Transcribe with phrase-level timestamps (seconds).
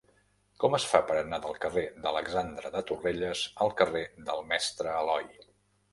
[0.61, 5.29] Com es fa per anar del carrer d'Alexandre de Torrelles al carrer del Mestre Aloi?